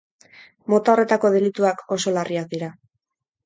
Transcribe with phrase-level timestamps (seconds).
[0.73, 2.75] Mota horretako delituak oso larriak dira.